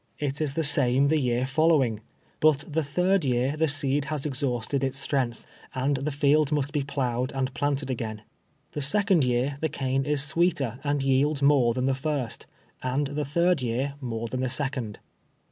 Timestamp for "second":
8.81-9.23, 14.49-14.97